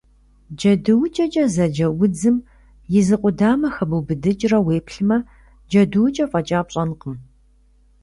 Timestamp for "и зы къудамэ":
2.99-3.67